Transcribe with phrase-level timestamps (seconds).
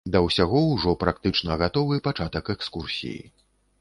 [0.13, 3.21] Да ўсяго, ужо практычна гатовы пачатак экскурсіі.